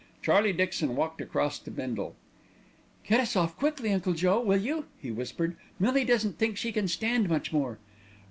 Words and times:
Charlie 0.23 0.51
Dixon 0.51 0.95
walked 0.95 1.21
across 1.21 1.59
to 1.59 1.69
Bindle. 1.69 2.15
"Get 3.05 3.19
us 3.19 3.35
off 3.35 3.55
quickly, 3.55 3.93
Uncle 3.93 4.13
Joe, 4.13 4.41
will 4.41 4.57
you," 4.59 4.87
he 4.97 5.11
whispered. 5.11 5.55
"Millie 5.79 6.05
doesn't 6.05 6.39
think 6.39 6.57
she 6.57 6.71
can 6.71 6.87
stand 6.87 7.29
much 7.29 7.53
more." 7.53 7.77